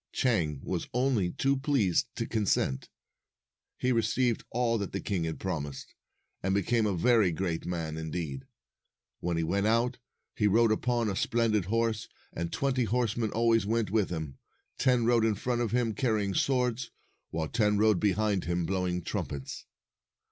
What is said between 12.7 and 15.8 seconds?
horsemen always went with him. Ten rode in front of